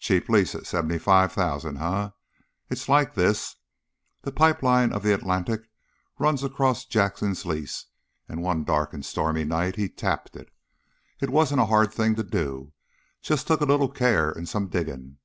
Cheap 0.00 0.28
lease 0.28 0.56
at 0.56 0.66
seventy 0.66 0.98
five 0.98 1.30
thousand, 1.30 1.76
eh? 1.78 2.08
It's 2.68 2.88
like 2.88 3.14
this: 3.14 3.54
the 4.22 4.32
pipe 4.32 4.64
line 4.64 4.92
of 4.92 5.04
the 5.04 5.14
Atlantic 5.14 5.70
runs 6.18 6.42
across 6.42 6.84
Jackson's 6.84 7.46
lease, 7.46 7.86
and 8.28 8.42
one 8.42 8.64
dark 8.64 8.92
and 8.92 9.04
stormy 9.04 9.44
night 9.44 9.76
he 9.76 9.88
tapped 9.88 10.34
it. 10.34 10.52
It 11.20 11.30
wasn't 11.30 11.60
a 11.60 11.66
hard 11.66 11.92
thing 11.92 12.16
to 12.16 12.24
do; 12.24 12.72
just 13.22 13.46
took 13.46 13.60
a 13.60 13.64
little 13.64 13.88
care 13.92 14.32
and 14.32 14.48
some 14.48 14.66
digging. 14.66 15.18